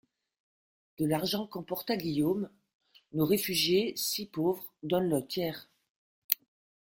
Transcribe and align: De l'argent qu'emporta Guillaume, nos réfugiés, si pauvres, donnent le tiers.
De 0.97 1.05
l'argent 1.05 1.45
qu'emporta 1.45 1.95
Guillaume, 1.95 2.49
nos 3.13 3.23
réfugiés, 3.23 3.93
si 3.95 4.25
pauvres, 4.25 4.73
donnent 4.81 5.09
le 5.11 5.27
tiers. 5.27 5.69